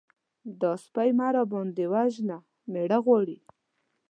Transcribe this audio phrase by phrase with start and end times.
[0.59, 2.37] _دا سپۍ مه راباندې وژنه!
[2.71, 3.37] مېړه غواړي.